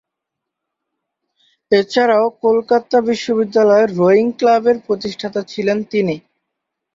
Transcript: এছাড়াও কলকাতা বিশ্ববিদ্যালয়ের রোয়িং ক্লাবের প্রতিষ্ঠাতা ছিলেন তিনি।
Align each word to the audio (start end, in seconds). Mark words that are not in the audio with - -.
এছাড়াও 1.71 2.25
কলকাতা 2.41 2.97
বিশ্ববিদ্যালয়ের 3.01 3.89
রোয়িং 3.95 4.27
ক্লাবের 4.31 4.77
প্রতিষ্ঠাতা 4.87 5.41
ছিলেন 5.43 5.77
তিনি। 5.83 6.15